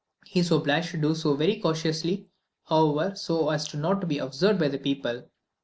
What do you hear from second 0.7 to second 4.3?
to do this very cautiously, however, so as not to be